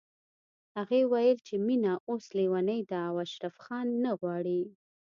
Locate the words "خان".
3.63-3.87